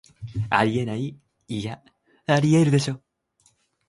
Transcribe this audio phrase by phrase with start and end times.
[0.49, 1.15] あり得ない、
[2.25, 3.03] アリエールでしょ